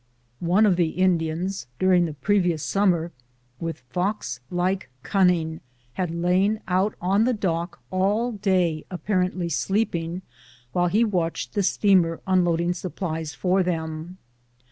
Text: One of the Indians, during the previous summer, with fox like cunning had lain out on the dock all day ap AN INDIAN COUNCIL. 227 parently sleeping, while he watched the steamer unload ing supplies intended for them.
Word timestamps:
One 0.39 0.65
of 0.65 0.77
the 0.77 0.89
Indians, 0.97 1.67
during 1.77 2.05
the 2.05 2.15
previous 2.15 2.63
summer, 2.63 3.11
with 3.59 3.81
fox 3.91 4.39
like 4.49 4.89
cunning 5.03 5.61
had 5.93 6.09
lain 6.09 6.59
out 6.67 6.95
on 6.99 7.25
the 7.25 7.35
dock 7.35 7.79
all 7.91 8.31
day 8.31 8.83
ap 8.89 9.07
AN 9.07 9.13
INDIAN 9.13 9.29
COUNCIL. 9.29 9.35
227 9.37 9.41
parently 9.43 9.51
sleeping, 9.61 10.21
while 10.71 10.87
he 10.87 11.03
watched 11.03 11.53
the 11.53 11.61
steamer 11.61 12.19
unload 12.25 12.61
ing 12.61 12.73
supplies 12.73 13.33
intended 13.35 13.41
for 13.41 13.61
them. 13.61 14.17